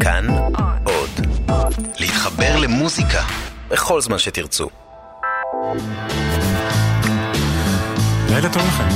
[0.00, 0.26] כאן
[0.84, 1.10] עוד.
[1.98, 3.22] להתחבר למוזיקה
[3.68, 4.68] בכל זמן שתרצו.
[8.30, 8.88] לילה טוב לכם.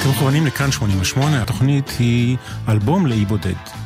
[0.00, 2.36] אתם מכוונים לכאן 88, התוכנית היא
[2.68, 3.77] אלבום לאי בודד.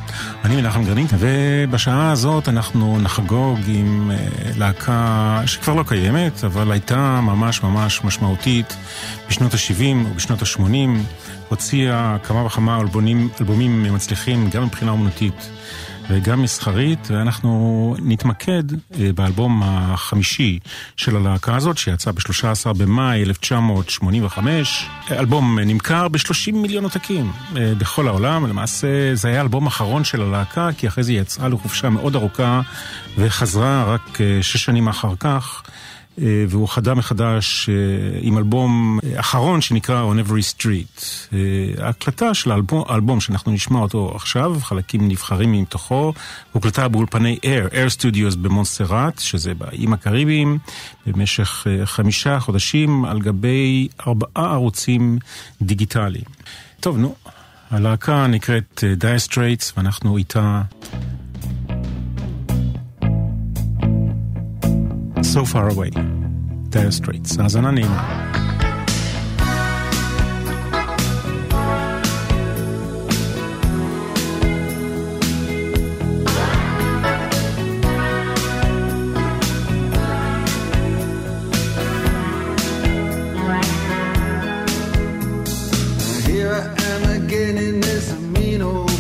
[0.45, 4.17] אני מנחם גרנית, ובשעה הזאת אנחנו נחגוג עם אה,
[4.57, 8.77] להקה שכבר לא קיימת, אבל הייתה ממש ממש משמעותית
[9.29, 10.63] בשנות ה-70 ובשנות ה-80.
[11.49, 15.51] הוציאה כמה וכמה אלבומים, אלבומים מצליחים גם מבחינה אומנותית
[16.09, 20.59] וגם מסחרית, ואנחנו נתמקד אה, באלבום החמישי
[20.97, 24.89] של הלהקה הזאת, שיצא ב-13 במאי 1985.
[25.11, 30.69] אלבום נמכר ב-30 מיליון עותקים אה, בכל העולם, למעשה זה היה האלבום האחרון של הלהקה,
[30.77, 32.61] כי אחרי זה היא יצאה לחופשה מאוד ארוכה
[33.19, 35.63] וחזרה רק אה, שש שנים אחר כך.
[36.21, 37.75] אה, והוא חדה מחדש אה,
[38.21, 41.05] עם אלבום אחרון שנקרא On Every Street.
[41.33, 46.13] אה, ההקלטה של האלבום, האלבום שאנחנו נשמע אותו עכשיו, חלקים נבחרים מתוכו,
[46.53, 50.59] הוקלטה באולפני Air, Air Studios במונסרט, שזה באיים הקריביים,
[51.07, 55.19] במשך חמישה חודשים על גבי ארבעה ערוצים
[55.63, 56.25] דיגיטליים.
[56.81, 57.15] טוב, נו,
[57.71, 60.63] הלהקה נקראת Dire Straits ואנחנו איתה...
[65.33, 65.89] So Far Away.
[66.69, 67.39] Dire Straits.
[67.39, 67.89] As anonym.
[86.27, 88.92] Here I am again in this mean old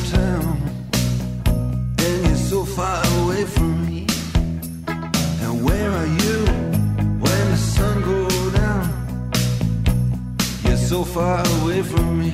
[10.92, 12.30] so far away from me.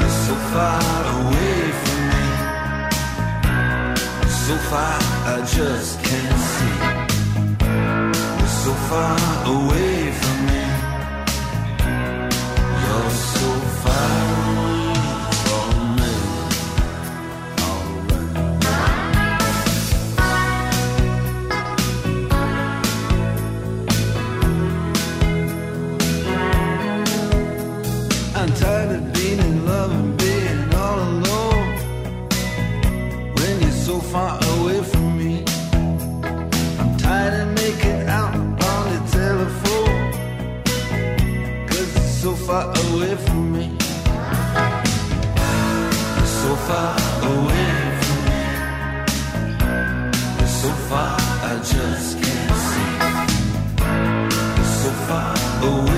[0.00, 2.26] You're so far away from me.
[4.46, 4.96] So far,
[5.32, 6.76] I just can't see.
[8.38, 9.18] You're so far
[9.54, 9.97] away.
[42.92, 43.66] away from me.
[46.16, 46.94] You're so far
[47.30, 48.40] away from me.
[50.38, 52.90] You're so far, I just can't see.
[54.56, 55.34] You're so far
[55.68, 55.97] away.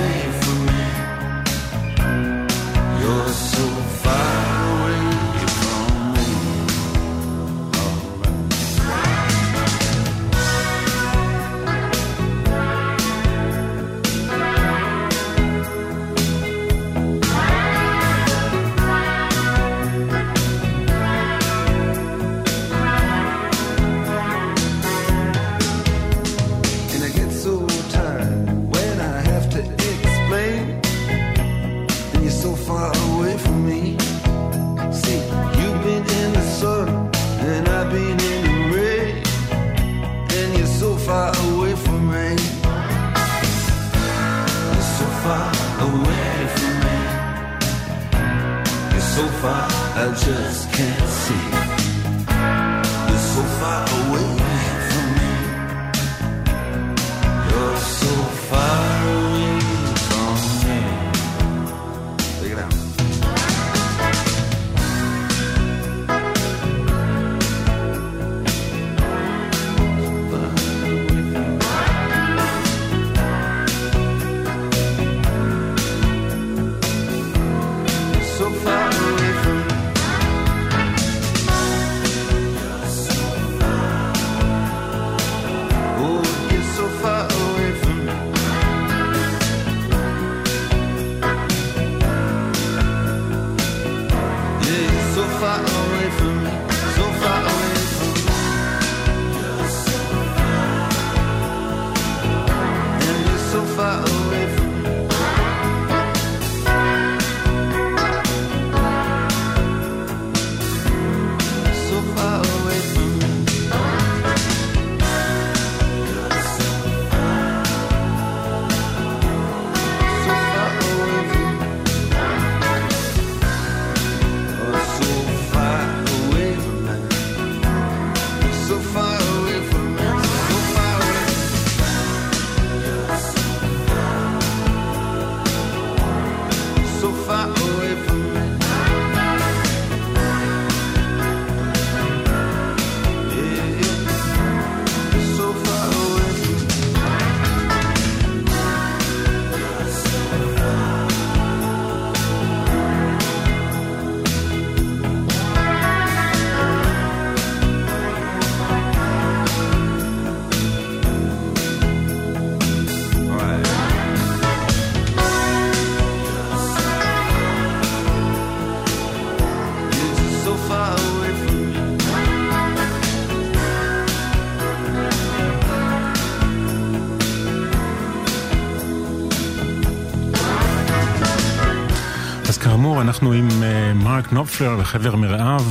[184.32, 185.65] נופלר וחבר מרעיו,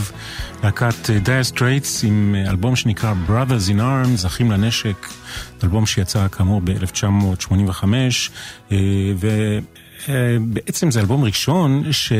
[0.63, 5.07] להקת דייר סטרייטס עם אלבום שנקרא Brothers in Arms, אחים לנשק,
[5.63, 7.83] אלבום שיצא כאמור ב-1985,
[10.07, 12.13] ובעצם זה אלבום ראשון ש...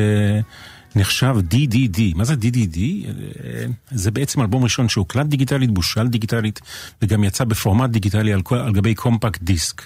[0.95, 2.00] נחשב DDD.
[2.15, 2.80] מה זה DDD?
[3.91, 6.62] זה בעצם אלבום ראשון שהוקלט דיגיטלית, בושל דיגיטלית,
[7.01, 9.81] וגם יצא בפורמט דיגיטלי על, על גבי קומפקט דיסק.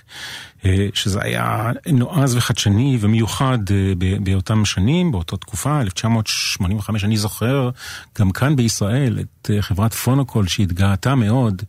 [0.66, 7.70] אה, שזה היה נועז וחדשני ומיוחד אה, באותם שנים, באותה תקופה, 1985, אני זוכר
[8.20, 11.62] גם כאן בישראל את אה, חברת פונוקול שהתגאתה מאוד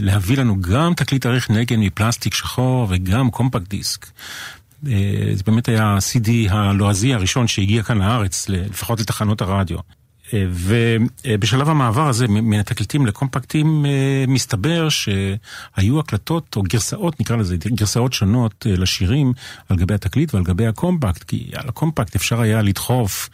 [0.00, 4.06] להביא לנו גם תקליט אריך נגן מפלסטיק שחור וגם קומפקט דיסק.
[4.82, 9.78] זה באמת היה ה-CD הלועזי הראשון שהגיע כאן לארץ, לפחות לתחנות הרדיו.
[10.32, 18.12] ובשלב המעבר הזה מן התקליטים לקומפקטים אה, מסתבר שהיו הקלטות או גרסאות, נקרא לזה, גרסאות
[18.12, 19.32] שונות אה, לשירים
[19.68, 23.28] על גבי התקליט ועל גבי הקומפקט, כי על הקומפקט אפשר היה לדחוף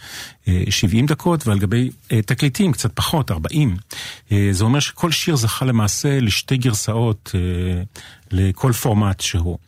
[0.70, 1.90] 70 אה, דקות ועל גבי
[2.26, 3.76] תקליטים קצת פחות, 40.
[4.50, 7.34] זה אומר שכל שיר זכה למעשה לשתי גרסאות
[8.32, 9.58] לכל פורמט שהוא.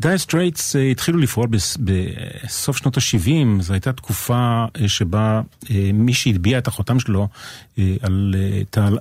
[0.00, 1.48] דייר סטרייטס אה, התחילו לפעול
[1.80, 5.40] בסוף שנות ה-70, זו הייתה תקופה אה, שבה
[5.70, 7.28] אה, מי שהטביע את החותם שלו
[8.02, 8.34] על,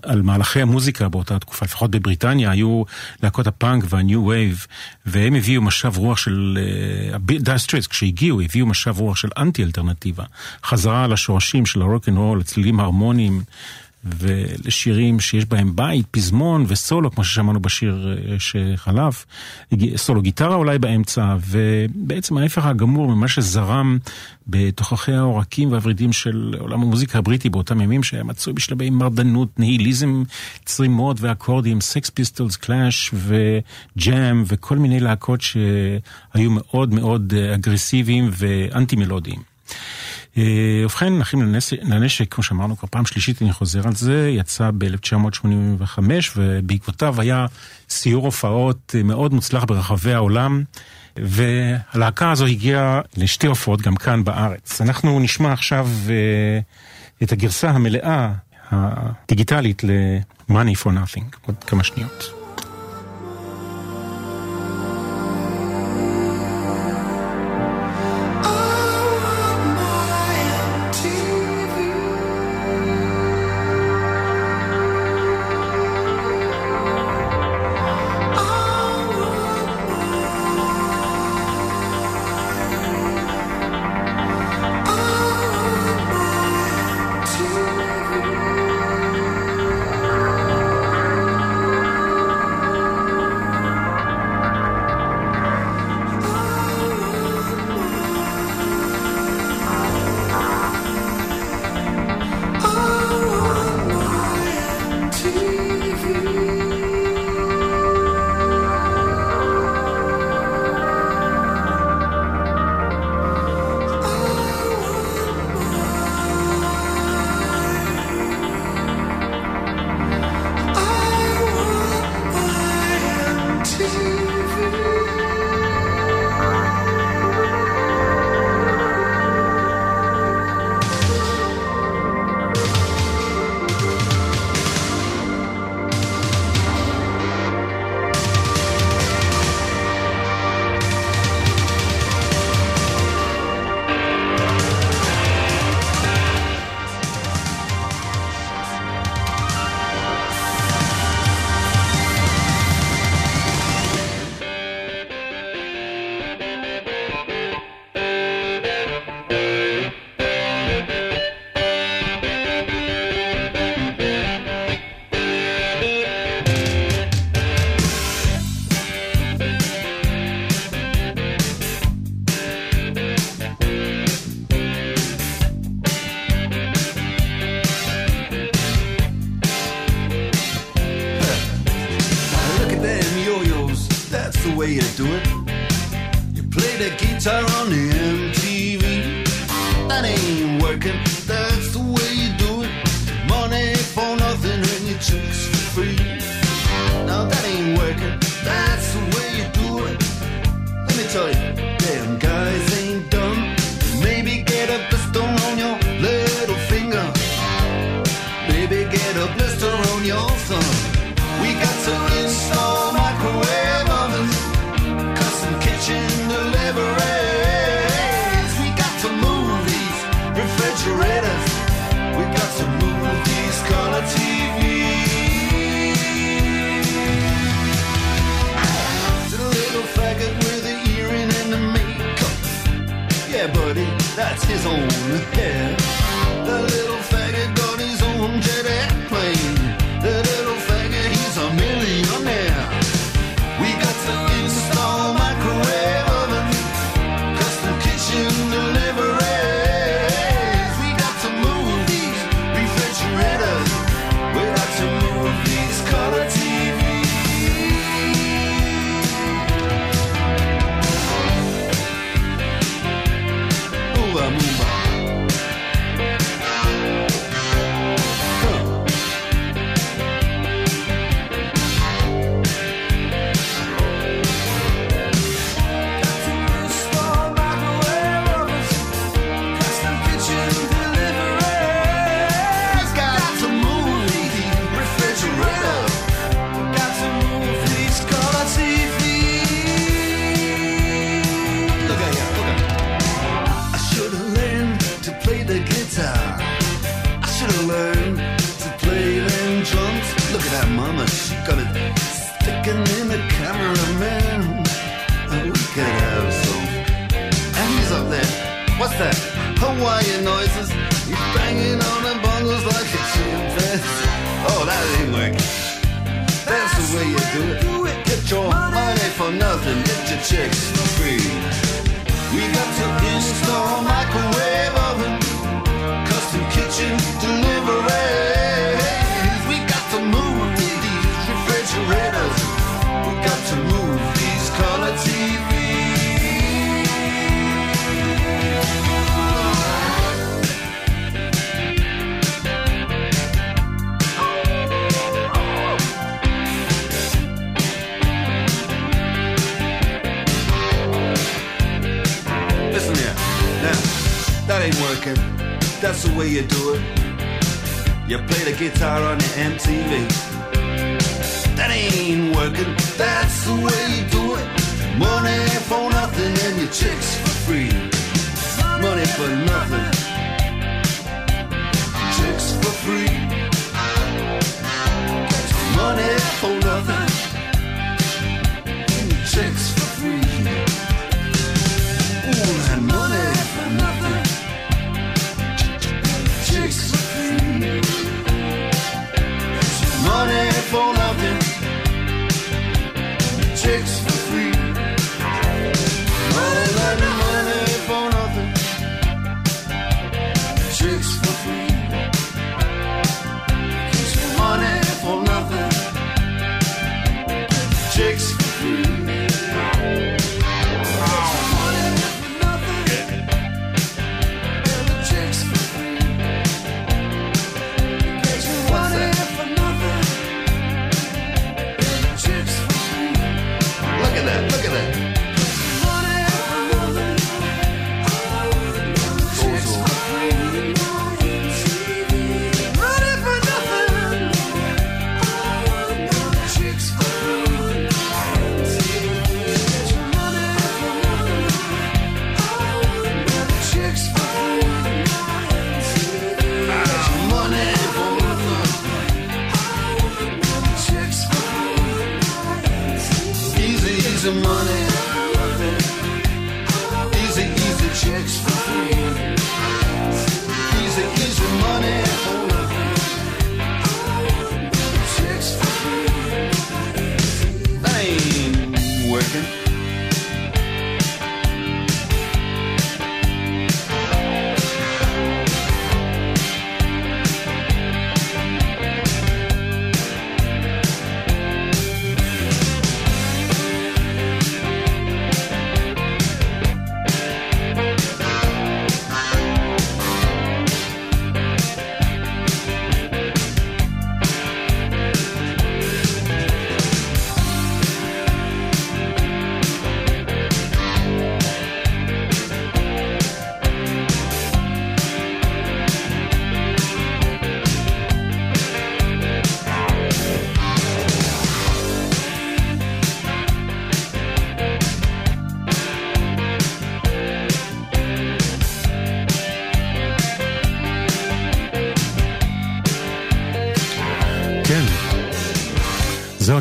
[0.03, 2.83] על, מהלכי המוזיקה באותה תקופה, לפחות בבריטניה, היו
[3.23, 4.65] להקות הפאנק וה new wave,
[5.05, 6.57] והם הביאו משב רוח של,
[7.39, 10.23] דייר סטרייטס, כשהגיעו, הביאו משב רוח של אנטי אלטרנטיבה,
[10.63, 13.43] חזרה לשורשים של הרוק אנד רול, לצלילים הרמוניים.
[14.05, 19.25] ולשירים שיש בהם בית, פזמון וסולו, כמו ששמענו בשיר אה, שחלף,
[19.95, 23.97] סולו גיטרה אולי באמצע, ובעצם ההפך הגמור ממה שזרם
[24.47, 30.23] בתוככי העורקים והוורידים של עולם המוזיקה הבריטי באותם ימים, שהיה מצוי בשלבי מרדנות, ניהיליזם,
[30.65, 39.55] צרימות ואקורדים, סקס פיסטולס, קלאש וג'אם וכל מיני להקות שהיו מאוד מאוד אגרסיביים ואנטי מלודיים.
[40.37, 45.99] אה, ובכן, אחים לנשק, כמו שאמרנו כבר פעם שלישית, אני חוזר על זה, יצא ב-1985,
[46.35, 47.45] ובעקבותיו היה
[47.89, 50.63] סיור הופעות מאוד מוצלח ברחבי העולם,
[51.17, 54.81] והלהקה הזו הגיעה לשתי הופעות גם כאן בארץ.
[54.81, 56.59] אנחנו נשמע עכשיו אה,
[57.23, 58.33] את הגרסה המלאה,
[58.71, 62.44] הדיגיטלית ל-Money for Nothing, עוד כמה שניות.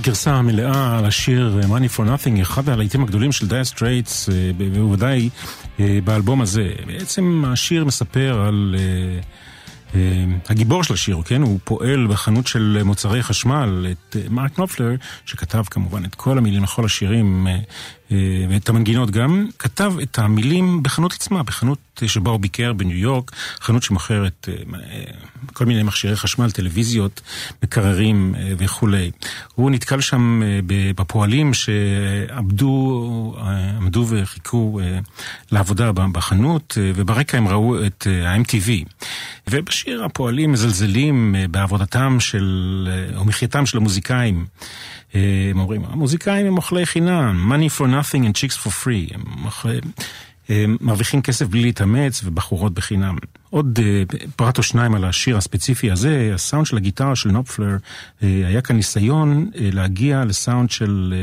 [0.04, 4.50] הגרסה המלאה על השיר אה, Money for Nothing, אחד הלהיטים הגדולים של דייר סטרייטס, אה,
[4.56, 5.30] בוודאי
[5.80, 6.72] אה, באלבום הזה.
[6.86, 8.76] בעצם השיר מספר על...
[10.48, 11.42] הגיבור של השיר, כן?
[11.42, 14.90] הוא פועל בחנות של מוצרי חשמל, את מרק נופלר,
[15.26, 17.58] שכתב כמובן את כל המילים לכל השירים אה,
[18.10, 23.30] ואת המנגינות גם, כתב את המילים בחנות עצמה, בחנות שבה הוא ביקר בניו יורק,
[23.60, 25.02] חנות שמוכרת אה,
[25.52, 27.20] כל מיני מכשירי חשמל, טלוויזיות,
[27.62, 29.10] מקררים אה, וכולי.
[29.54, 30.42] הוא נתקל שם
[30.96, 33.36] בפועלים שעבדו,
[33.76, 34.80] עמדו וחיכו
[35.52, 38.70] לעבודה בחנות, וברקע הם ראו את ה-MTV.
[39.50, 44.46] ובשיר הפועלים מזלזלים בעבודתם של, או מחייתם של המוזיקאים.
[45.14, 49.14] הם אומרים, המוזיקאים הם אוכלי חינם, money for nothing and chicks for free.
[49.14, 49.80] הם, אוכלי,
[50.48, 53.16] הם מרוויחים כסף בלי להתאמץ ובחורות בחינם.
[53.50, 58.22] עוד uh, פרט או שניים על השיר הספציפי הזה, הסאונד של הגיטרה של נופלר, uh,
[58.22, 61.14] היה כאן ניסיון להגיע לסאונד של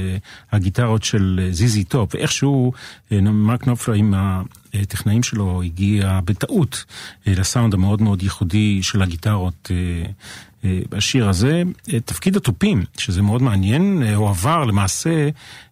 [0.51, 2.73] הגיטרות של זיזי טופ, ואיכשהו
[3.11, 4.13] מרק נופלר עם
[4.73, 9.71] הטכנאים שלו הגיע בטעות uh, לסאונד המאוד מאוד ייחודי של הגיטרות.
[9.71, 10.07] Uh,
[10.89, 11.63] בשיר הזה,
[12.05, 15.29] תפקיד התופים, שזה מאוד מעניין, הועבר למעשה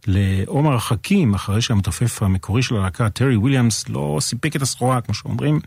[0.07, 5.59] לעומר חכים, אחרי שהמתופף המקורי של הלהקה, טרי וויליאמס, לא סיפק את הסחורה, כמו שאומרים,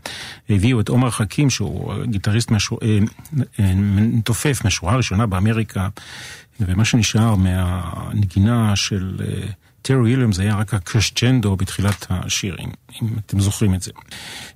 [0.49, 2.77] הביאו את עומר חכים, שהוא גיטריסט משו...
[2.83, 2.99] אה,
[3.59, 5.87] אה, מתופף מהשורה הראשונה באמריקה,
[6.59, 9.47] ומה שנשאר מהנגינה של אה,
[9.83, 12.69] טרי וויליאמס היה רק הקרשצ'נדו בתחילת השיר, אם,
[13.01, 13.91] אם אתם זוכרים את זה.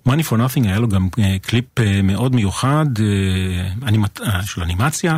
[0.07, 1.09] Money for Nothing היה לו גם
[1.41, 1.65] קליפ
[2.03, 2.85] מאוד מיוחד
[3.87, 4.19] אנימט...
[4.45, 5.17] של אנימציה,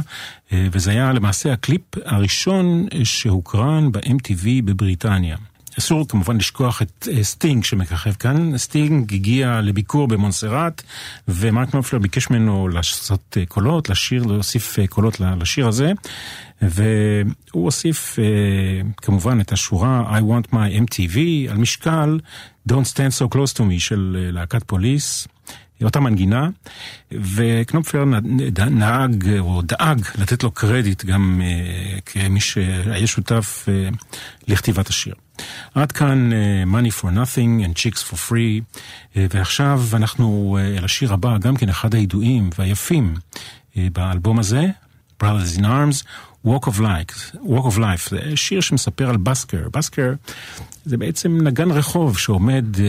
[0.52, 5.38] וזה היה למעשה הקליפ הראשון שהוקרן ב-MTV בבריטניה.
[5.80, 8.58] אסור כמובן לשכוח את סטינג שמככב כאן.
[8.58, 10.84] סטינג הגיע לביקור במונסרט,
[11.28, 15.92] ומרק נופלר ביקש ממנו לעשות קולות, לשיר, להוסיף קולות לשיר הזה,
[16.62, 18.20] והוא הוסיף
[18.98, 21.18] כמובן את השורה I want my MTV
[21.50, 22.20] על משקל
[22.70, 25.28] Don't stand so close to me של להקת פוליס.
[25.84, 26.50] אותה מנגינה,
[27.12, 28.04] וקנופלר
[28.72, 33.68] נהג או דאג לתת לו קרדיט גם uh, כמי שהיה שותף
[34.48, 35.14] לכתיבת השיר.
[35.76, 36.32] עד כאן
[36.74, 38.80] Money for Nothing and Chicks for Free,
[39.16, 43.16] ועכשיו אנחנו uh, לשיר הבא, גם כן אחד הידועים והיפים
[43.76, 44.66] באלבום הזה,
[45.24, 46.06] Brothers in Arms,
[46.46, 49.68] Walk of Life, Walk of Life, זה שיר שמספר על בסקר.
[49.74, 50.14] בסקר
[50.86, 52.80] זה בעצם נגן רחוב שעומד uh,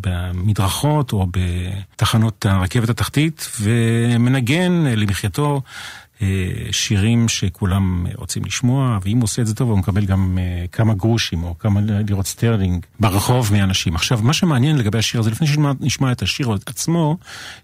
[0.00, 5.62] במדרכות או בתחנות הרכבת התחתית ומנגן uh, למחייתו
[6.18, 6.22] אה,
[6.70, 10.94] שירים שכולם רוצים לשמוע, ואם הוא עושה את זה טוב הוא מקבל גם אה, כמה
[10.94, 13.94] גרושים או כמה לירות סטרלינג ברחוב מאנשים.
[13.94, 17.16] עכשיו, מה שמעניין לגבי השיר הזה, לפני שנשמע את השיר עצמו,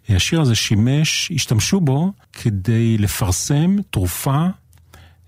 [0.09, 4.47] השיר הזה שימש, השתמשו בו כדי לפרסם תרופה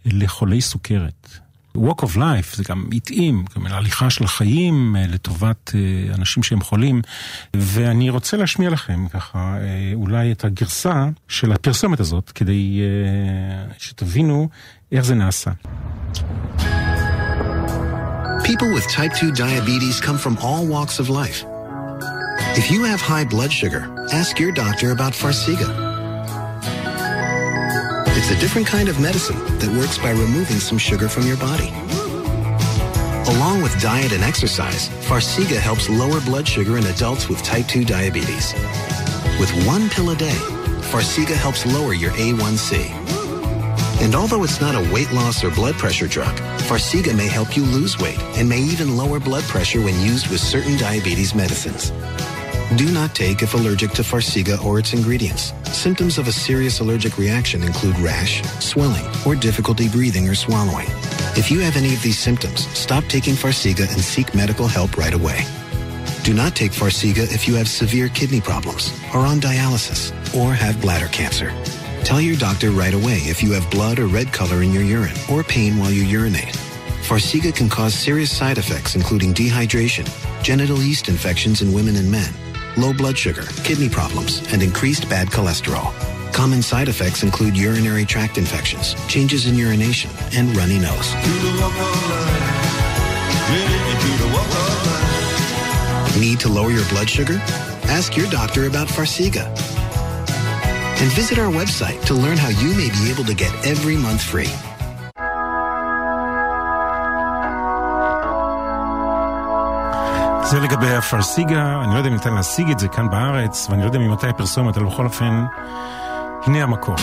[0.07, 1.39] לחולי סוכרת.
[1.77, 6.61] Walk of Life זה גם התאים, גם הליכה של החיים אה, לטובת אה, אנשים שהם
[6.61, 7.03] חולים,
[7.55, 12.81] ואני רוצה להשמיע לכם ככה אה, אולי את הגרסה של הפרסומת הזאת, כדי
[13.79, 14.49] שתבינו
[14.93, 15.51] איך זה נעשה.
[18.45, 21.45] People with type 2 diabetes come from all walks of life.
[22.57, 25.86] If you have high blood sugar, ask your doctor about Farxiga.
[28.29, 31.69] It's a different kind of medicine that works by removing some sugar from your body.
[33.31, 37.85] Along with diet and exercise, Farxiga helps lower blood sugar in adults with type 2
[37.85, 38.53] diabetes.
[39.39, 40.35] With one pill a day,
[40.91, 42.91] Farxiga helps lower your A1C.
[44.03, 46.35] And although it's not a weight loss or blood pressure drug,
[46.67, 50.41] Farxiga may help you lose weight and may even lower blood pressure when used with
[50.41, 51.93] certain diabetes medicines.
[52.75, 55.53] Do not take if allergic to Farxiga or its ingredients.
[55.71, 60.89] Symptoms of a serious allergic reaction include rash, swelling, or difficulty breathing or swallowing.
[61.37, 65.15] If you have any of these symptoms, stop taking Farxiga and seek medical help right
[65.15, 65.45] away.
[66.25, 70.81] Do not take Farxiga if you have severe kidney problems, are on dialysis, or have
[70.81, 71.53] bladder cancer.
[72.03, 75.17] Tell your doctor right away if you have blood or red color in your urine
[75.31, 76.57] or pain while you urinate.
[77.07, 80.05] Farxiga can cause serious side effects including dehydration,
[80.43, 82.33] genital yeast infections in women and men,
[82.77, 85.93] low blood sugar, kidney problems, and increased bad cholesterol.
[86.33, 91.15] Common side effects include urinary tract infections, changes in urination, and runny nose.
[96.21, 97.39] Need to lower your blood sugar?
[97.89, 99.47] Ask your doctor about Farxiga.
[100.99, 104.23] And visit our website to learn how you may be able to get every month
[104.23, 104.49] free.
[110.51, 113.87] זה לגבי הפרסיגה, אני לא יודע אם ניתן להשיג את זה כאן בארץ, ואני לא
[113.87, 115.45] יודע ממתי הפרסומת, אבל בכל אופן,
[116.47, 116.95] הנה המקור.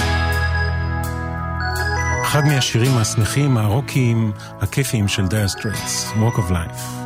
[2.23, 7.02] אחד מהשירים השמחים, הרוקיים, הכיפיים של דייר סטרייטס, Walk of Life.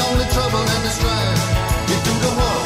[0.00, 1.42] only trouble and the strife.
[1.88, 2.63] You do the war.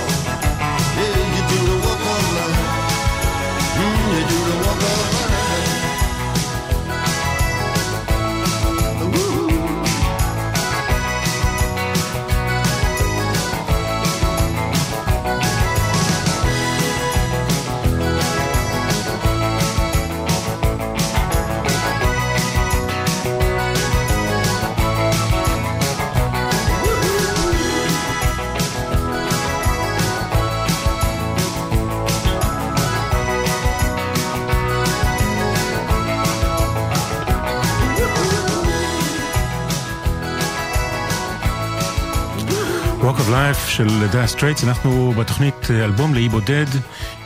[43.79, 46.67] של Dire Straits, אנחנו בתוכנית אה, אלבום לאי בודד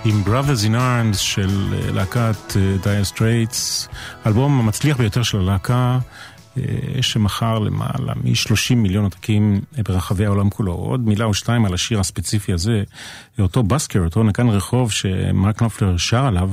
[0.05, 3.88] עם Brothers in Arms של אה, להקת Dire אה, Straits,
[4.27, 5.99] אלבום המצליח ביותר של הלהקה.
[6.57, 10.73] אה, שמכר למעלה מ-30 מיליון עותקים ברחבי העולם כולו.
[10.73, 12.83] עוד מילה או שתיים על השיר הספציפי הזה,
[13.38, 16.51] אותו busker, אותו נגן רחוב שמרק נופלר שר עליו,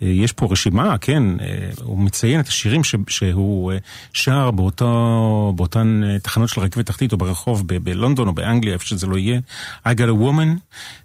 [0.00, 3.78] יש פה רשימה, כן, אה, הוא מציין את השירים שהוא אה,
[4.12, 9.06] שר באותו, באותן תחנות של רכבת תחתית או ברחוב ב- בלונדון או באנגליה, איפה שזה
[9.06, 9.40] לא יהיה.
[9.86, 10.58] I got a woman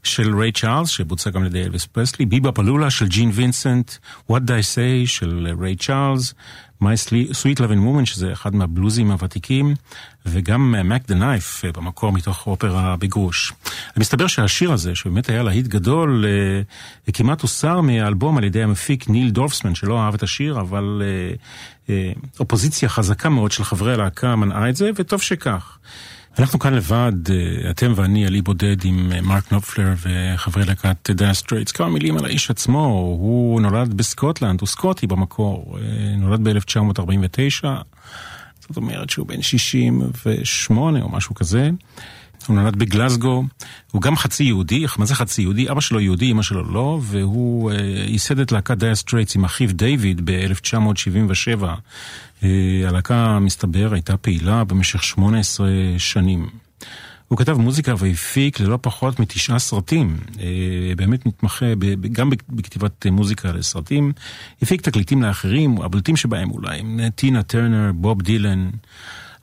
[0.03, 3.91] של ריי צ'ארלס, שבוצע גם על ידי אלוויס פרסלי, ביבה פלולה של ג'ין וינסנט,
[4.31, 6.33] What I say של ריי צ'ארלס.
[6.81, 6.95] My
[7.31, 9.73] Sweet Loving Woman, שזה אחד מהבלוזים הוותיקים,
[10.25, 13.53] וגם Mac the Knife במקור מתוך אופרה בגרוש.
[13.97, 19.29] מסתבר שהשיר הזה, שבאמת היה להיט גדול, אה, כמעט הוסר מהאלבום על ידי המפיק ניל
[19.29, 21.35] דורפסמן, שלא אהב את השיר, אבל אה,
[21.89, 25.77] אה, אופוזיציה חזקה מאוד של חברי הלהקה מנעה את זה, וטוב שכך.
[26.39, 31.09] אנחנו כאן לבד, אה, אתם ואני, על אי בודד עם אה, מרק נופלר וחברי להקת
[31.09, 31.71] Dire Straits.
[31.71, 32.85] כמה מילים על האיש עצמו,
[33.19, 37.65] הוא נולד בסקוטלנד, הוא סקוטי במקור, אה, נולד ב-1949,
[38.59, 41.69] זאת אומרת שהוא בן 68 או משהו כזה.
[42.47, 43.43] הוא נולד בגלסגו,
[43.91, 45.69] הוא גם חצי יהודי, מה זה חצי יהודי?
[45.71, 47.71] אבא שלו יהודי, אמא שלו לא, והוא
[48.07, 51.63] ייסד את להקת Dire Straits עם אחיו דיוויד ב-1977.
[52.43, 52.45] אה,
[52.87, 56.49] הלהקה, מסתבר, הייתה פעילה במשך 18 שנים.
[57.27, 60.17] הוא כתב מוזיקה והפיק ללא פחות מתשעה סרטים.
[60.39, 60.45] אה,
[60.95, 61.65] באמת מתמחה
[62.11, 64.11] גם בכתיבת מוזיקה לסרטים.
[64.61, 66.81] הפיק תקליטים לאחרים, הבולטים שבהם אולי,
[67.15, 68.69] טינה טרנר, בוב דילן.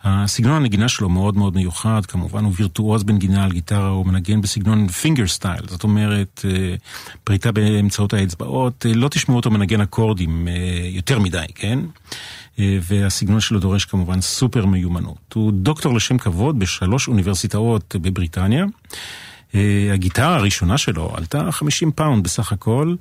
[0.04, 4.88] הסגנון הנגינה שלו מאוד מאוד מיוחד, כמובן הוא וירטואוז בנגינה על גיטרה, הוא מנגן בסגנון
[4.88, 6.74] finger style, זאת אומרת, אה,
[7.24, 10.48] פריטה באמצעות האצבעות, אה, לא תשמעו אותו מנגן אקורדים
[10.90, 11.78] יותר מדי, כן?
[12.58, 15.32] אה, והסגנון שלו דורש כמובן סופר מיומנות.
[15.34, 18.64] הוא דוקטור לשם כבוד בשלוש אוניברסיטאות בבריטניה.
[19.54, 22.94] אה, הגיטרה הראשונה שלו עלתה 50 pound בסך הכל,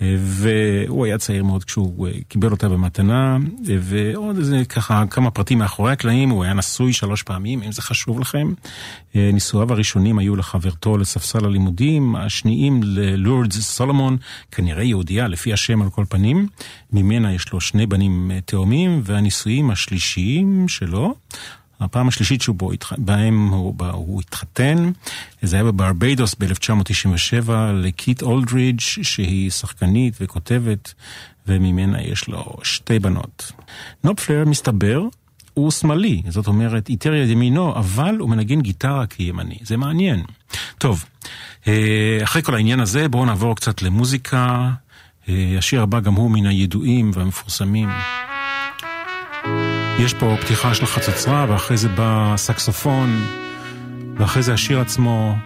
[0.00, 5.92] והוא היה צעיר מאוד כשהוא אה, קיבל אותה במתנה, ועוד איזה ככה כמה פרטים מאחורי
[5.92, 8.52] הקלעים, הוא היה נשוי שלוש פעמים, אם זה חשוב לכם.
[9.16, 14.16] אה, נישואיו הראשונים היו לחברתו לספסל הלימודים, השניים ללורדס סולומון,
[14.50, 16.46] כנראה יהודייה לפי השם על כל פנים,
[16.92, 21.14] ממנה יש לו שני בנים אה, תאומים, והנישואים השלישיים שלו.
[21.84, 24.90] הפעם השלישית שבהם הוא, הוא התחתן,
[25.42, 30.94] זה היה בברביידוס ב-1997 לקיט אולדרידג' שהיא שחקנית וכותבת,
[31.46, 33.52] וממנה יש לו שתי בנות.
[34.04, 35.02] נופפלר, מסתבר,
[35.54, 40.22] הוא שמאלי, זאת אומרת, איטר יד ימינו, אבל הוא מנגן גיטרה כימני, זה מעניין.
[40.78, 41.04] טוב,
[41.66, 44.70] אה, אחרי כל העניין הזה, בואו נעבור קצת למוזיקה.
[45.28, 47.88] אה, השיר הבא גם הוא מן הידועים והמפורסמים.
[49.98, 53.24] יש פה פתיחה של חצוצרה, ואחרי זה בא סקסופון,
[54.16, 55.36] ואחרי זה השיר עצמו,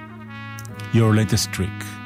[0.94, 1.97] Your latest trick.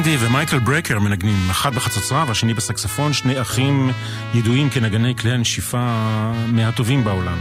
[0.00, 3.90] רנדי ומייקל ברקר מנגנים, אחד בחצוצרה והשני בסקספון, שני אחים
[4.34, 6.02] ידועים כנגני כלי הנשיפה
[6.46, 7.38] מהטובים בעולם.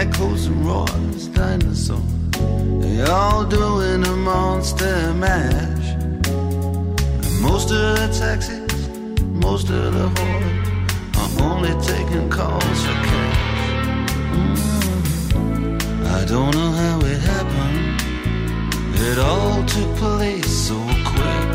[0.00, 2.00] echoes and roars, dinosaurs.
[2.80, 5.88] They all doing a monster mash.
[7.26, 8.88] And most of the taxis,
[9.46, 10.58] most of the whores
[11.20, 14.10] are only taking calls for cash.
[14.32, 16.06] Mm-hmm.
[16.18, 18.00] I don't know how it happened.
[19.08, 20.78] It all took place so
[21.10, 21.48] quick.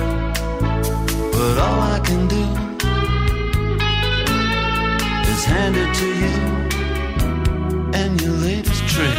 [1.36, 2.46] But all I can do
[5.32, 6.55] is hand it to you
[7.96, 9.16] and your latest trick.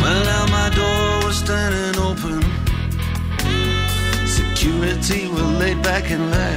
[0.00, 2.42] Well, now my door was standing open.
[4.26, 6.51] Security were laid back and left.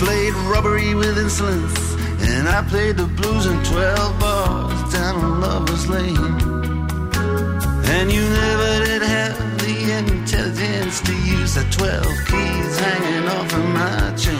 [0.00, 5.86] played rubbery with insolence, and I played the blues in 12 bars down on Lover's
[5.90, 6.16] Lane.
[7.94, 13.64] And you never did have the intelligence to use the 12 keys hanging off of
[13.80, 14.39] my chain.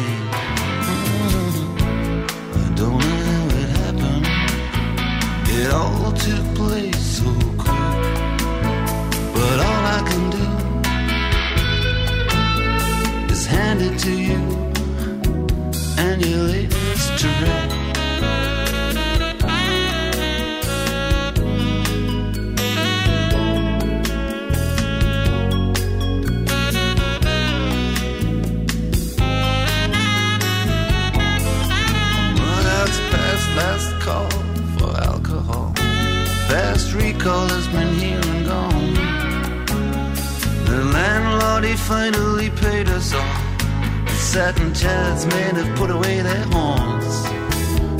[44.30, 47.14] Satin chairs men have put away their horns.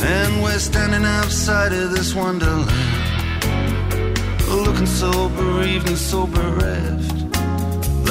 [0.01, 2.71] And we're standing outside of this wonderland.
[4.49, 7.11] Looking so bereaved and so bereft.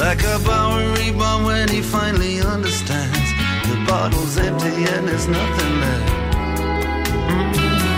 [0.02, 3.28] Like a Bowery bomb when he finally understands.
[3.70, 6.12] The bottle's empty and there's nothing left.
[7.32, 7.96] Mm-hmm.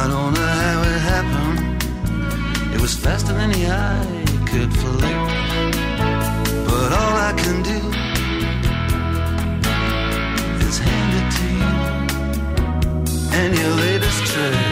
[0.00, 2.74] I don't know how it happened.
[2.74, 5.18] It was faster than the eye could flick.
[6.68, 7.83] But all I can do
[13.34, 14.63] and your latest trick.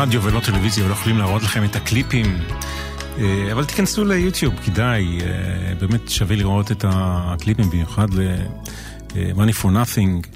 [0.00, 2.38] רדיו ולא טלוויזיה ולא יכולים להראות לכם את הקליפים,
[3.18, 10.26] אה, אבל תיכנסו ליוטיוב, כדאי, אה, באמת שווה לראות את הקליפים, במיוחד ל-Money for Nothing.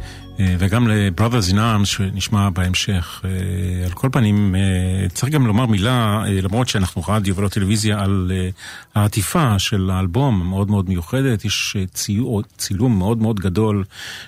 [0.40, 3.22] אה, וגם ל-Brothers in Arms שנשמע בהמשך.
[3.24, 8.32] אה, על כל פנים, אה, צריך גם לומר מילה, למרות שאנחנו רדיו ולא טלוויזיה, על
[8.94, 11.44] העטיפה של האלבום המאוד מאוד מיוחדת.
[11.44, 11.76] יש
[12.56, 13.84] צילום מאוד מאוד גדול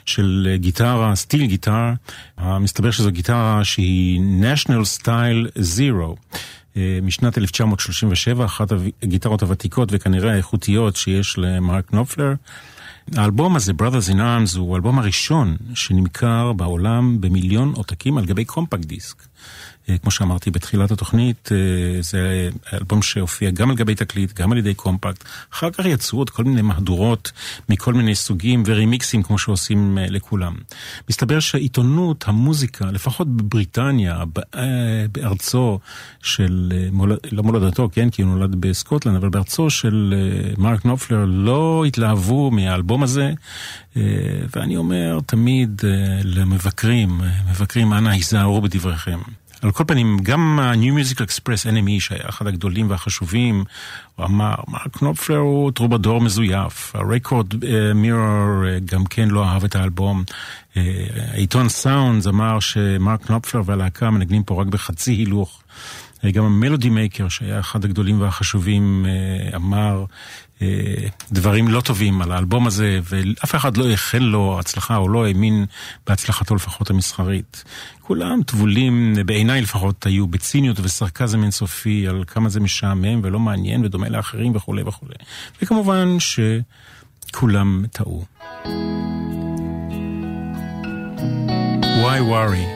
[0.07, 1.95] של גיטרה, סטיל גיטרה.
[2.39, 6.39] מסתבר שזו גיטרה שהיא national style zero.
[7.03, 8.69] משנת 1937, אחת
[9.03, 12.35] הגיטרות הוותיקות וכנראה האיכותיות שיש למרק נופלר.
[13.15, 18.85] האלבום הזה, Brothers in Arms, הוא האלבום הראשון שנמכר בעולם במיליון עותקים על גבי קומפקט
[18.85, 19.23] דיסק.
[20.03, 21.49] כמו שאמרתי בתחילת התוכנית,
[22.01, 25.25] זה אלבום שהופיע גם על גבי תקליט, גם על ידי קומפקט.
[25.53, 27.33] אחר כך יצאו עוד כל מיני מהדורות
[27.69, 30.55] מכל מיני סוגים ורימיקסים כמו שעושים לכולם.
[31.11, 34.23] מסתבר שהעיתונות, המוזיקה, לפחות בבריטניה,
[35.13, 35.79] בארצו
[36.23, 36.73] של,
[37.33, 40.15] לא מולדתו, כן, כי הוא נולד בסקוטלנד, אבל בארצו של
[40.59, 43.33] מרק נופלר לא התלהבו מהאלבום הזה,
[44.57, 45.83] ואני אומר תמיד
[46.25, 47.21] למבקרים,
[47.51, 49.19] מבקרים, אנא היזהרו בדבריכם.
[49.67, 53.65] על כל פנים, גם ה-New Musical Express, NME, שהיה אחד הגדולים והחשובים,
[54.17, 56.97] הוא אמר, מרק נופלר הוא טרובדור מזויף.
[56.97, 57.47] הרקורד
[57.95, 60.25] מירור גם כן לא אהב את האלבום.
[61.33, 65.63] העיתון סאונדס אמר שמרק נופלר והלהקה מנגנים פה רק בחצי הילוך.
[66.33, 69.07] גם המלודי מייקר, שהיה אחד הגדולים והחשובים,
[69.55, 70.05] אמר
[71.33, 75.67] דברים לא טובים על האלבום הזה, ואף אחד לא איחל לו הצלחה, או לא האמין
[76.07, 77.65] בהצלחתו לפחות המסחרית.
[78.01, 84.09] כולם טבולים, בעיניי לפחות, היו בציניות וסרקזם אינסופי על כמה זה משעמם ולא מעניין ודומה
[84.09, 85.15] לאחרים וכולי וכולי.
[85.63, 86.17] וכמובן
[87.31, 88.25] שכולם טעו.
[92.03, 92.67] Why worry?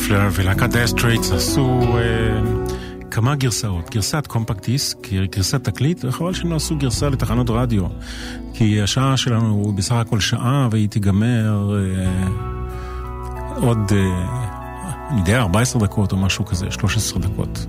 [0.00, 2.40] מרק נופלר ולהקת Dire Straits עשו אה,
[3.10, 3.90] כמה גרסאות.
[3.90, 4.98] גרסת קומפקט דיסק,
[5.36, 7.86] גרסת תקליט, וחבל שהם לא עשו גרסה לתחנות רדיו.
[8.54, 12.28] כי השעה שלנו הוא בסך הכל שעה, והיא תיגמר אה,
[13.56, 17.66] עוד, אה, אני יודע, 14 דקות או משהו כזה, 13 דקות.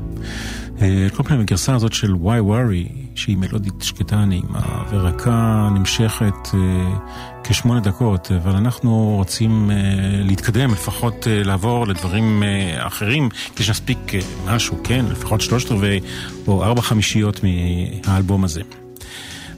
[0.82, 6.96] אה, כל פעם הגרסה הזאת של Why Worry, שהיא מלודית שקטה נעימה ורכה נמשכת אה,
[7.44, 9.76] כשמונה דקות, אבל אנחנו רוצים אה,
[10.24, 12.44] להתקדם, לפחות אה, לעבור לדברים
[12.78, 16.00] אחרים, כשנספיק אה, משהו, כן, לפחות שלושת רבעי
[16.48, 18.62] או ארבע חמישיות מהאלבום הזה.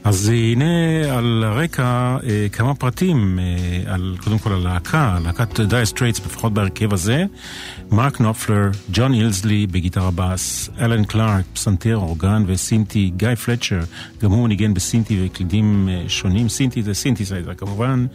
[0.04, 0.64] אז הנה
[1.16, 6.92] על הרקע אה, כמה פרטים, אה, על, קודם כל הלהקה, להקת Dire Straits, לפחות בהרכב
[6.92, 7.24] הזה,
[7.90, 13.80] מרק נופלר, ג'ון אילזלי בגיטרה בס, אלן קלארק, פסנתר, אורגן וסינטי, גיא פלצ'ר,
[14.22, 18.06] גם הוא ניגן בסינטי וקלידים אה, שונים, סינטי זה סינתסייזר כמובן,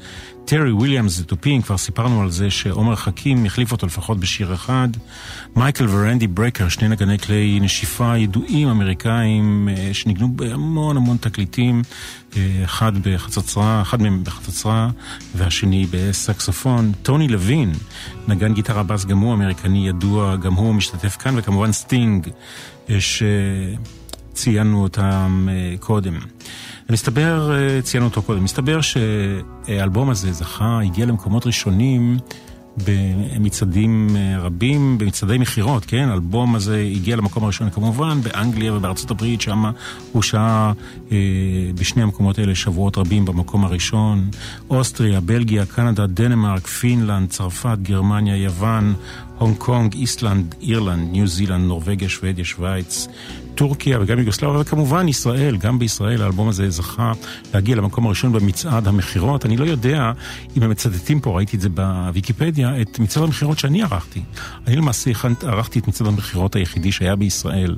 [0.49, 4.87] טרי וויליאמס זה תופין, כבר סיפרנו על זה שעומר חכים החליף אותו לפחות בשיר אחד.
[5.55, 11.81] מייקל ורנדי ברקר, שני נגני כלי נשיפה ידועים אמריקאים אה, שניגנו בהמון המון תקליטים,
[12.37, 14.89] אה, אחד בחצוצרה, אחד מהם בחצוצרה
[15.35, 16.91] והשני בסקסופון.
[17.03, 17.71] טוני לוין,
[18.27, 22.29] נגן גיטרה בס, גם הוא אמריקני ידוע, גם הוא משתתף כאן, וכמובן סטינג,
[22.89, 22.97] אה,
[24.33, 25.47] שציינו אותם
[25.79, 26.19] קודם.
[26.89, 32.17] ומסתבר, אה, ציינו אותו קודם, מסתבר שהאלבום הזה זכה, הגיע למקומות ראשונים
[32.87, 36.09] במצעדים אה, רבים, במצעדי מכירות, כן?
[36.09, 39.63] האלבום הזה הגיע למקום הראשון כמובן באנגליה ובארצות הברית, שם
[40.11, 40.73] הוא שהה
[41.11, 41.17] אה,
[41.75, 44.29] בשני המקומות האלה שבועות רבים במקום הראשון.
[44.69, 48.93] אוסטריה, בלגיה, קנדה, דנמרק, פינלנד, צרפת, גרמניה, יוון,
[49.37, 53.07] הונג קונג, איסלנד, אירלנד, ניו זילנד, נורבגיה, שוודיה, שווייץ,
[53.59, 57.11] טורקיה וגם יוגוסלביה, וכמובן ישראל, גם בישראל האלבום הזה זכה
[57.53, 59.45] להגיע למקום הראשון במצעד המכירות.
[59.45, 60.11] אני לא יודע
[60.57, 64.21] אם הם מצטטים פה, ראיתי את זה בוויקיפדיה, את מצעד המכירות שאני ערכתי.
[64.67, 67.77] אני למעשה ערכתי את מצעד המכירות היחידי שהיה בישראל.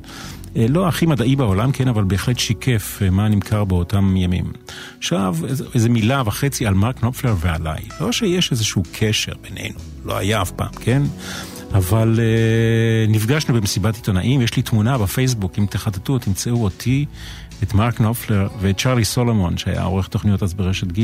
[0.55, 4.51] אה, לא הכי מדעי בעולם, כן, אבל בהחלט שיקף אה, מה נמכר באותם ימים.
[4.97, 5.36] עכשיו,
[5.75, 7.82] איזה מילה וחצי על מרק נופלר ועליי.
[8.01, 11.01] לא שיש איזשהו קשר בינינו, לא היה אף פעם, כן?
[11.74, 17.05] אבל אה, נפגשנו במסיבת עיתונאים, יש לי תמונה בפייסבוק, אם תחטטו, תמצאו אותי,
[17.63, 21.03] את מרק נופלר ואת צ'רלי סולומון, שהיה עורך תוכניות אז ברשת ג',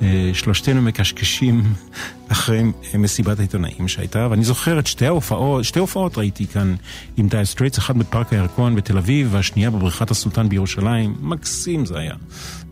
[0.00, 0.02] אה,
[0.32, 1.62] שלושתנו מקשקשים
[2.32, 2.62] אחרי
[2.98, 6.74] מסיבת העיתונאים שהייתה, ואני זוכר את שתי ההופעות, שתי הופעות ראיתי כאן
[7.16, 11.16] עם Dire Straits, אחת בפארק הירקון בתל אביב, והשנייה בבריכת הסולטן בירושלים.
[11.20, 12.14] מקסים זה היה.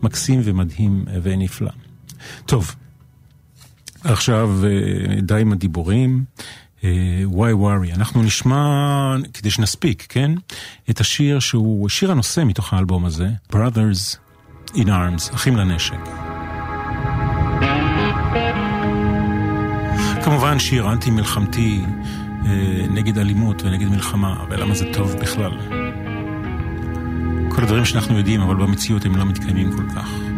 [0.03, 1.71] מקסים ומדהים ונפלא.
[2.47, 2.75] טוב,
[4.05, 6.25] עכשיו uh, די עם הדיבורים.
[7.25, 7.93] וואי uh, ווארי.
[7.93, 10.31] אנחנו נשמע, כדי שנספיק, כן?
[10.91, 14.17] את השיר שהוא שיר הנושא מתוך האלבום הזה, Brothers
[14.75, 16.09] in Arms, אחים לנשק.
[20.25, 21.81] כמובן שיר אנטי מלחמתי
[22.43, 22.47] uh,
[22.91, 25.53] נגד אלימות ונגד מלחמה, ולמה זה טוב בכלל.
[27.49, 30.34] כל הדברים שאנחנו יודעים, אבל במציאות הם לא מתקיימים כל כך.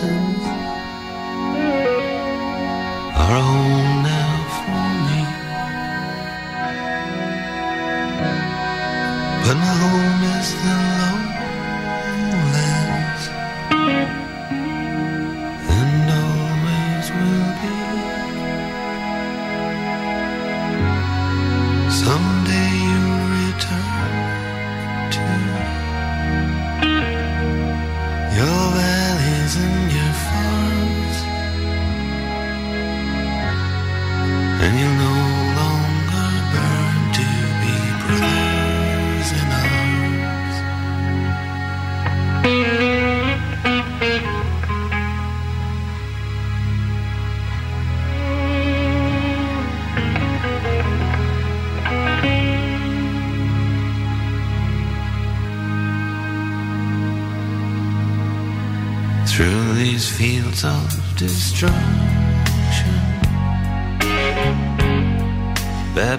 [3.21, 5.21] are home now for me.
[9.41, 11.14] But my home is the lowlands,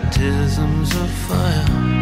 [0.06, 1.95] baptisms of fire.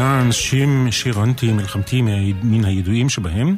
[0.00, 0.32] In Arms,
[0.90, 2.02] שיר, אנטי מלחמתי
[2.42, 3.56] מן הידועים שבהם,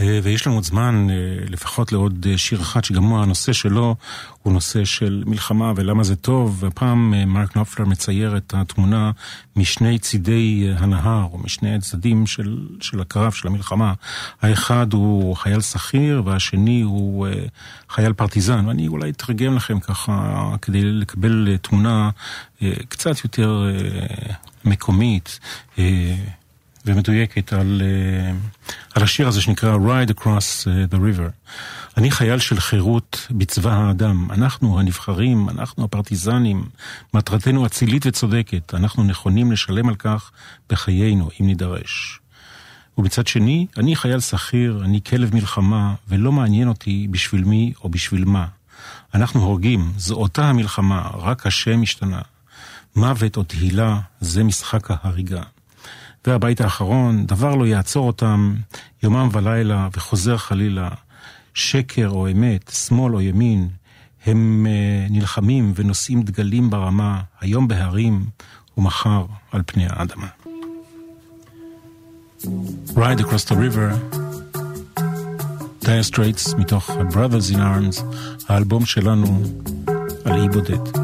[0.00, 1.14] אה, ויש לנו עוד זמן אה,
[1.48, 3.96] לפחות לעוד אה, שיר אחד שגם הוא הנושא שלו
[4.42, 9.10] הוא נושא של מלחמה ולמה זה טוב, והפעם אה, מרק נופלר מצייר את התמונה
[9.56, 13.92] משני צידי הנהר או משני הצדדים של, של הקרב, של המלחמה.
[14.42, 17.26] האחד הוא חייל שכיר והשני הוא
[17.90, 22.10] חייל פרטיזן, ואני אולי אתרגם לכם ככה כדי לקבל תמונה
[22.88, 23.66] קצת יותר
[24.64, 25.40] מקומית
[25.78, 26.16] אה,
[26.86, 28.32] ומדויקת על, אה,
[28.94, 31.30] על השיר הזה שנקרא Ride Across אה, the River.
[31.96, 34.30] אני חייל של חירות בצבא האדם.
[34.30, 36.64] אנחנו הנבחרים, אנחנו הפרטיזנים,
[37.14, 38.74] מטרתנו אצילית וצודקת.
[38.74, 40.30] אנחנו נכונים לשלם על כך
[40.70, 42.20] בחיינו, אם נידרש.
[42.98, 48.24] ומצד שני, אני חייל שכיר, אני כלב מלחמה, ולא מעניין אותי בשביל מי או בשביל
[48.24, 48.46] מה.
[49.14, 52.20] אנחנו הורגים, זו אותה המלחמה, רק השם השתנה.
[52.96, 55.42] מוות או תהילה, זה משחק ההריגה.
[56.26, 58.54] והבית האחרון, דבר לא יעצור אותם,
[59.02, 60.88] יומם ולילה, וחוזר חלילה.
[61.54, 63.68] שקר או אמת, שמאל או ימין,
[64.26, 68.24] הם uh, נלחמים ונושאים דגלים ברמה, היום בהרים
[68.76, 70.26] ומחר על פני האדמה.
[72.88, 74.16] Ride Across the River,
[75.84, 78.02] דייר סטרייטס מתוך Brothers in Arms,
[78.48, 79.42] האלבום שלנו
[80.24, 81.01] על אי בודד.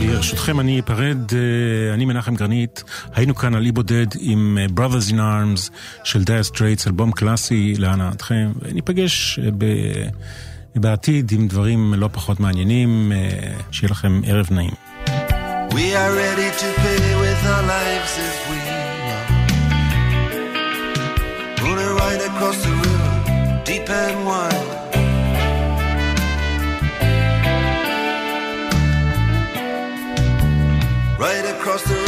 [0.00, 5.10] ברשותכם אני אפרד, אה, אני מנחם גרנית, היינו כאן על אי בודד עם אה, Brothers
[5.10, 5.70] in Arms
[6.04, 10.08] של Dire Straits, אלבום קלאסי להנאתכם, וניפגש אה, ב-
[10.76, 13.12] בעתיד עם דברים לא פחות מעניינים,
[13.70, 14.70] שיהיה לכם ערב נעים.
[15.70, 17.83] We are ready to pay with our lives
[31.64, 32.03] across the